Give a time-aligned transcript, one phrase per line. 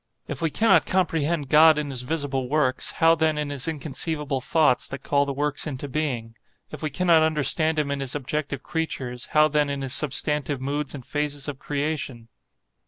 [0.27, 4.87] If we cannot comprehend God in his visible works, how then in his inconceivable thoughts,
[4.87, 6.33] that call the works into being?
[6.71, 10.95] If we cannot understand him in his objective creatures, how then in his substantive moods
[10.95, 12.29] and phases of creation?